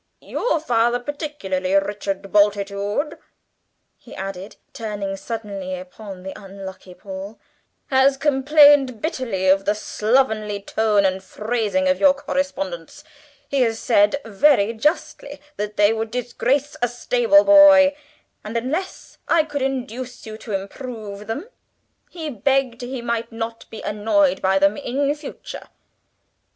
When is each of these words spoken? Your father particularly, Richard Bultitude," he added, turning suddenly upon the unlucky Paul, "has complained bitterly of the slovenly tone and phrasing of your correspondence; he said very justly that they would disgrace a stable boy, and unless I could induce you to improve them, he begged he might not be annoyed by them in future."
Your 0.23 0.59
father 0.59 0.97
particularly, 0.99 1.75
Richard 1.75 2.31
Bultitude," 2.31 3.19
he 3.97 4.15
added, 4.15 4.55
turning 4.73 5.15
suddenly 5.15 5.75
upon 5.77 6.23
the 6.23 6.33
unlucky 6.35 6.95
Paul, 6.95 7.37
"has 7.91 8.17
complained 8.17 8.99
bitterly 8.99 9.47
of 9.47 9.65
the 9.65 9.75
slovenly 9.75 10.59
tone 10.59 11.05
and 11.05 11.21
phrasing 11.23 11.87
of 11.87 11.99
your 11.99 12.15
correspondence; 12.15 13.03
he 13.47 13.71
said 13.73 14.15
very 14.25 14.73
justly 14.73 15.39
that 15.57 15.77
they 15.77 15.93
would 15.93 16.09
disgrace 16.09 16.75
a 16.81 16.87
stable 16.87 17.43
boy, 17.43 17.95
and 18.43 18.57
unless 18.57 19.19
I 19.27 19.43
could 19.43 19.61
induce 19.61 20.25
you 20.25 20.35
to 20.39 20.53
improve 20.53 21.27
them, 21.27 21.47
he 22.09 22.27
begged 22.31 22.81
he 22.81 23.03
might 23.03 23.31
not 23.31 23.69
be 23.69 23.83
annoyed 23.83 24.41
by 24.41 24.57
them 24.57 24.77
in 24.77 25.13
future." 25.13 25.67